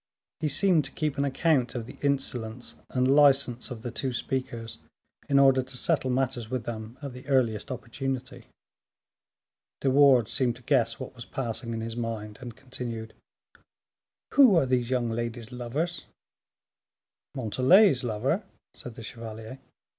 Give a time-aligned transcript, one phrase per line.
[0.39, 4.79] He seemed to keep an account of the insolence and license of the two speakers
[5.29, 8.47] in order to settle matters with them at the earliest opportunity.
[9.79, 13.13] De Wardes seemed to guess what was passing in his mind, and continued:
[14.33, 16.05] "Who are these young ladies' lovers?"
[17.35, 18.41] "Montalais's lover?"
[18.73, 19.59] said the chevalier.